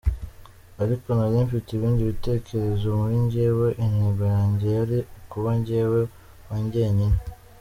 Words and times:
Ariko 0.83 1.07
narimfite 1.17 1.69
ibindi 1.73 2.01
bitekerezo 2.11 2.87
muri 2.99 3.15
njyewe, 3.25 3.67
intego 3.83 4.23
yanjye 4.35 4.67
yari 4.77 4.97
ukuba 5.19 5.51
jyewe 5.65 5.99
wa 6.47 6.57
jyenyine. 6.73 7.19